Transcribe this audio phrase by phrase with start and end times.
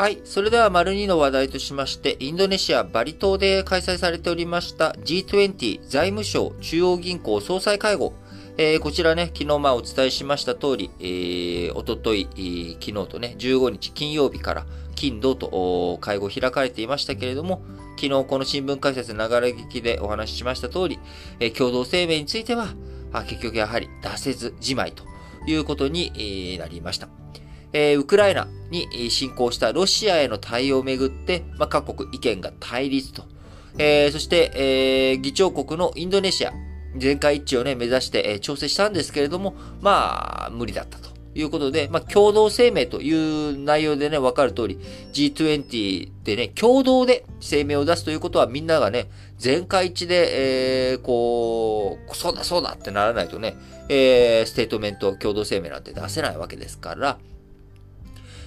[0.00, 0.22] はい。
[0.24, 8.14] それでは、丸2の話題としまして、インドネシア・バリ島で開催されておりました G20 財務省中央銀行総裁会合。
[8.56, 17.60] えーこちらね、昨日まあお伝えしました通り、えー、おととい、えー昨日とね、15日金曜日から金土と会合開かれていましたけれども、
[17.96, 20.98] 昨日この新聞解説流れ聞きでお話ししました通り、
[21.40, 22.68] えー共同声明については、
[23.12, 25.04] あ結局やはり出せずじまいと
[25.46, 27.19] いうことに、なりました。
[27.72, 33.24] えーウクライナに侵攻したロシアへの対応をめぐって、まあ、各国意見が対立と。
[33.78, 36.52] えーそして、えー議長国のインドネシア、
[36.96, 44.78] 全会一致をね、目指して、えー調整したんですけれども、まあ、無理だったということで、まあ、共同声明という内容でね、わかる通り、
[45.12, 53.56] G20 でね、共同で声明を出すということはみんながね、全会一致で、えーこう、そうだそうだってならないとね、
[53.88, 57.18] えーステートメント、共同声明なんて出せないわけですから、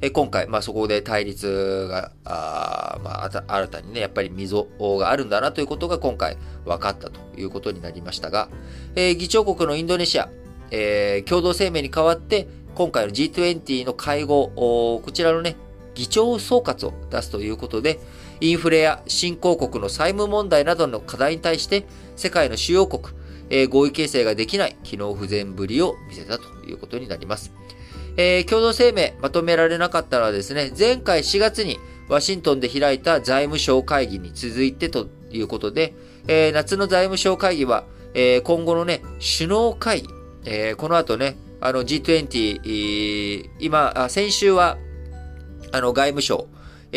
[0.00, 4.66] え今回、まあ、そこで対立が、あまあ、新たにね、やっぱり溝
[4.98, 8.48] があるんだなということが今回分かったということになりましたが、
[8.94, 10.28] えー議長国のインドネシア、
[10.70, 15.56] えー共同声明に代わって、今回の G20 の会合、おこちらのね、
[15.94, 17.98] 議長総括を出すということで、
[18.40, 23.16] インフレや新興国の債務問題などの課題に対して、世界の主要国、
[23.48, 27.52] えー合意形成ができない機能不全ぶりを見せたということになります。
[28.16, 31.78] えー共同声明まとめられなかったらですね、前回4月に
[32.08, 35.94] ワシントンで開いた財務省会議に続いてということで、
[36.28, 39.02] えー夏の財務省会議は、えー今後のね、
[39.36, 40.08] 首脳会議、
[40.44, 44.78] えーこの後ね、あの G20、今、あ先週は、
[45.72, 46.48] あの外務省、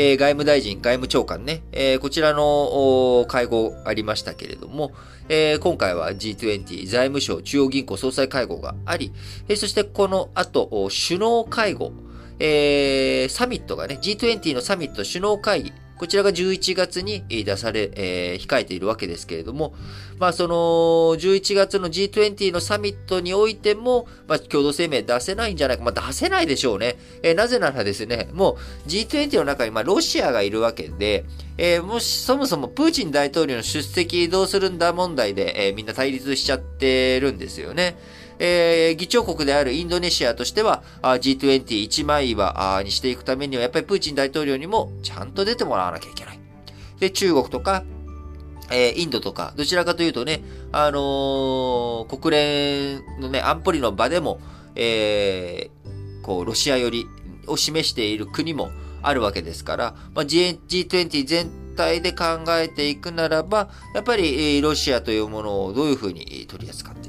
[0.00, 4.92] えー外務大臣、外務長官ね、えーこちらの会合ありましたけれども、
[5.28, 9.12] えー今回は G20 財務省中央銀行総裁会合があり、
[9.48, 11.90] えーそしてこの後、首脳会合、
[12.38, 19.74] えーサミットがね、G20 のサミット首脳会議、こちらが11月に出され、えー控えているわけですけれども、
[20.18, 25.84] まあその11月の G20 のサミットにおいても、まあ共同声明出せないんじゃないか。
[25.84, 26.96] まあ出せないでしょうね。
[27.22, 28.52] えーなぜならですね、も
[28.86, 31.24] う G20 の中にまあロシアがいるわけで、
[31.58, 37.96] えーもしそもそもプーチン大統領の出席どうするんだ問題で、えーみんな対立しちゃってるんですよね。
[38.38, 46.40] えー議長国であるインドネシアとしては、G20 一枚岩にしていくためには、やっぱりプーチン大統領にもちゃんと出てもらわなきゃいけない。
[47.00, 47.84] で、中国とか、
[48.70, 54.40] えーインドとか、どちらかというとね、あのー国連のね、安保理の場でも、
[54.74, 57.06] えーこう、ロシア寄り
[57.46, 58.70] を示している国も
[59.02, 67.07] あるわけですから、まあ、G20 全体で考えていくならば、やっぱり、ロシアというものをどういうふうに取り扱って。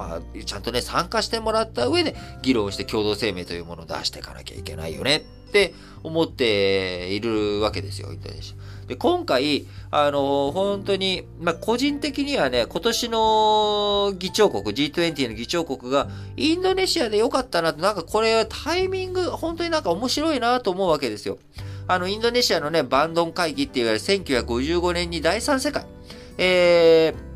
[0.00, 5.20] まあ、ちゃんとね、参加してもらった上で、議論して共同声明というものを出していかなきゃいけないよねっ
[5.52, 8.54] て思っているわけですよ、インドネシ
[8.86, 8.88] ア。
[8.88, 21.38] で、今回、あの、本当に、まあ、個人的にはね、今年の議長国、G20 の議長国が、インドネシアでよかったなと、なんかこれ、タイミング、本当になんか面白いなと思うわけですよ。
[21.88, 25.84] あの、インドネシアのね、バンドン会議って言われる1955年に第三世界、
[26.38, 27.29] えー、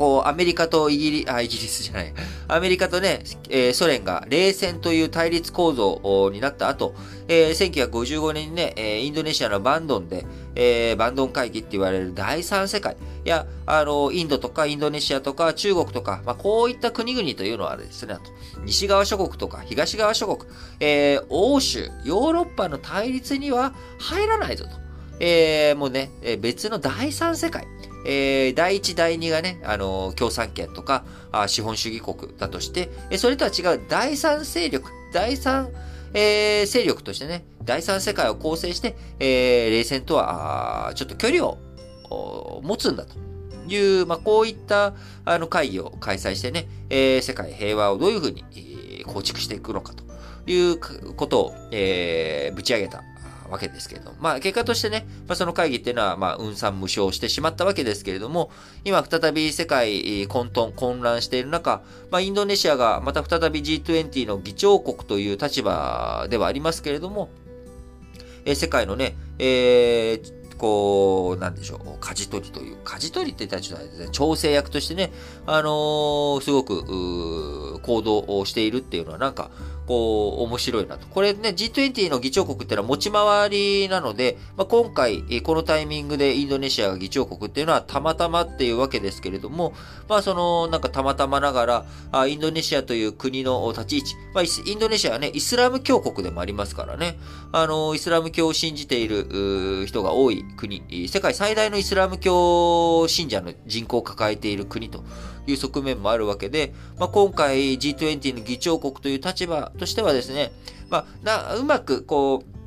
[0.00, 2.14] こう、アメリカとイギリスあ、イギリスじゃない。
[2.48, 6.94] アメリカとね、えーソ連が冷戦という対立構造になった後、
[7.28, 10.24] えー1955年にね、えーインドネシアのバンドンで、
[10.54, 12.96] えーバンドン会議って言われる第三世界。
[13.26, 18.16] いや、あの、インドとかインドネシアとか中国とか、まあ、こういった国々というのはですね、
[18.64, 20.50] 西側諸国とか東側諸国、
[20.80, 24.70] えー欧州、ヨーロッパの対立には入らないぞと。
[25.22, 27.66] えーもうね、え別の第三世界。
[28.06, 35.70] えー第一、第二がね、あのー共産圏とかあ資本主義国だとして、えそれとは違う第三勢力、第三、
[36.14, 41.58] えー勢力としてね、第三世界を構成して、えー冷戦とはちょっと距離を
[42.62, 43.14] 持つんだと。
[43.68, 44.94] いう、まあ、こういった、
[45.24, 48.44] あの、会議を開催してね、えー世界平和をどういうふうに、
[49.06, 50.02] 構築していくのかと
[50.50, 50.78] いう
[51.14, 53.04] ことを、えーぶち上げた
[53.50, 58.50] わけですけれども、まあ結果としてね、まあその会議っていうのは、まあ運算無償してしまったわけですけれども、
[58.84, 67.30] 今再び世界混沌、混乱している中、まあインドネシアがまた再び G20 の議長国という立場ではありますけれども、
[68.44, 75.10] え世界のね、えーこう、なんでしょう、舵取りという、舵取りって言ったらちょっとあれですね、調整役としてね、
[75.46, 79.50] あのーすごく、行動をしているっていうのはなんか、
[79.90, 81.06] こう、面白いなと。
[81.08, 89.72] これね、G20 の議長国ってのは持ち回りなので、まあ、今回、このタイミングでインドネシアが議長国っていうのはたまたまっていうわけですけれども、
[90.08, 97.18] まあ、その、なんかたまたまながら、あインドネシアという国の立ち位置、まあ、インドネシアはね、イスラム教国でもありますからね、
[97.50, 105.04] あの、イスラム教を信じている人が多い国、世界最大のイスラム教信者の人口を抱えている国と
[105.46, 110.52] いう側面もあるわけで、まあ、今回 G20 の議長国という立場としてはですね、
[110.88, 112.60] まあ、なうまくこう、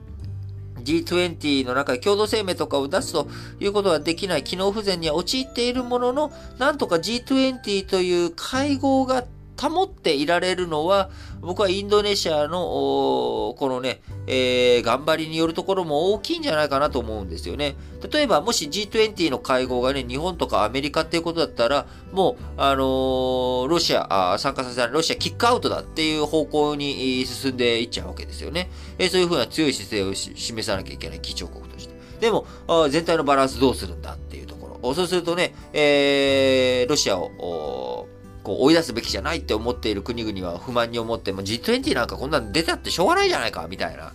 [0.81, 3.27] G20 の中で共同声明とかを出すと
[3.59, 9.23] いうことはできない機能不全には陥っているものの、なんとか G20 という会合が
[9.57, 11.09] 保っていられるのは、
[11.41, 17.75] 僕はインドネシアの、このね、えー、頑張りによるところも大きいんじゃないかなと思うんですよね。
[18.11, 28.69] 例えば、もし G20 の会合がね、日本とかアメリカっていうことだったら、もう、あのー、ロシア、参加させない、ロシアキックアウトだっていう方向に進んでいっちゃうわけですよね。
[28.97, 31.93] えー、そういうふうな強い姿勢を示さなきゃいけない議長国として。
[32.19, 32.45] でも、
[32.89, 34.93] 全体のバランスどうするんだっていうところ。
[34.93, 38.07] そうするとね、えー、ロシアを、
[38.43, 44.11] こう追い出すべきじゃないって思っている国々は不満に思って、も G20 なんかこんなん出たってしょうがないじゃないか、みたいな。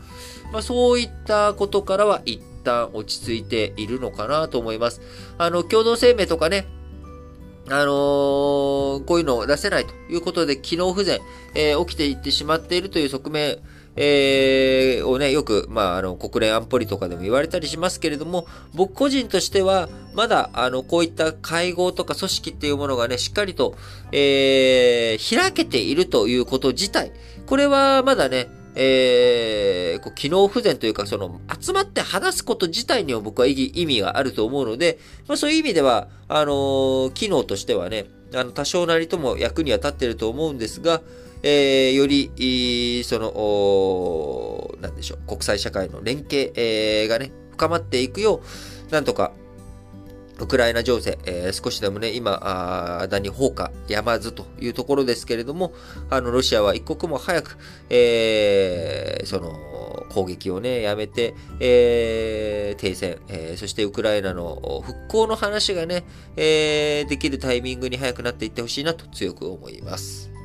[0.52, 5.00] まあ、そういったことからは一旦落ち着いているのかなと思います。
[5.38, 6.66] あの、共同声明とかね、
[7.70, 11.20] あのー、こういうのを出せないということで、機能不全、
[11.54, 13.58] えー、起きていってしまっているという側面、
[14.00, 23.74] えー、をね、よく、まあ、あの、国連安保理とかでも言われたりしますけれども、僕個人としては、まだ、あの、こういった会合とか組織っていうものがね、しっかりと、
[24.12, 27.10] えー、開けているということ自体、
[27.46, 28.46] これはまだね、
[28.76, 41.02] えー、こう機能不全というか、その、集まって話すこと自体には僕は意義意味があると思うので、まあそういう意味では、あのー、機能としてはね、あの、多少なりとも役には立っていると思うんですが、
[41.42, 48.40] えー、より、その、なんでしょう、国際社会の連携、えー、がね、深まっていくよ
[48.88, 49.32] う、なんとか、
[50.40, 52.38] ウクライナ情勢、えー、少しでもね、今、
[53.00, 55.72] あだに放火やまずというところですけれども、
[56.10, 57.58] あの、ロシアは一刻も早く、
[57.90, 59.52] えー、その、
[60.08, 66.04] 攻撃をね、やめて、えー、停戦、え、そしてウクライナの復興の話がね、
[66.36, 70.37] え、できるタイミングに早くなっていってほしいなと強く思います。